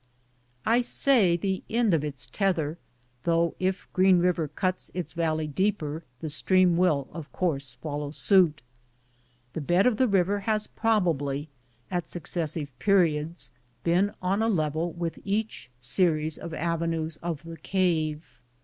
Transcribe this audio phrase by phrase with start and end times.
[0.65, 2.79] I say the end of its tether,
[3.21, 8.63] though if Green River cuts its valley deeper, the stream will of course follow suit.
[9.53, 11.49] The bed of the river has probably,
[11.91, 13.51] at successive periods,
[13.83, 18.39] been on a level with each series of avenues of the cave.